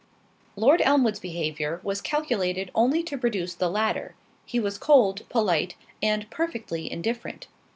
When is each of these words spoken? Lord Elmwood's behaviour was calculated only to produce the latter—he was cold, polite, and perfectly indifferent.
Lord 0.55 0.81
Elmwood's 0.83 1.19
behaviour 1.19 1.79
was 1.83 2.01
calculated 2.01 2.71
only 2.73 3.03
to 3.03 3.19
produce 3.19 3.53
the 3.53 3.69
latter—he 3.69 4.59
was 4.59 4.79
cold, 4.79 5.21
polite, 5.29 5.75
and 6.01 6.27
perfectly 6.31 6.91
indifferent. 6.91 7.45